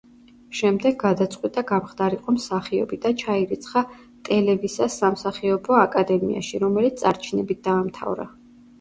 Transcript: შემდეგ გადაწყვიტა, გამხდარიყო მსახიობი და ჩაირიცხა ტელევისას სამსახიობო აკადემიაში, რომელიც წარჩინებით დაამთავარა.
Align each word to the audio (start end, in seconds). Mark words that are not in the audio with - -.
შემდეგ 0.59 0.95
გადაწყვიტა, 1.03 1.63
გამხდარიყო 1.71 2.35
მსახიობი 2.39 2.99
და 3.05 3.13
ჩაირიცხა 3.25 3.85
ტელევისას 4.33 4.99
სამსახიობო 5.05 5.81
აკადემიაში, 5.85 6.67
რომელიც 6.69 7.01
წარჩინებით 7.07 7.67
დაამთავარა. 7.73 8.33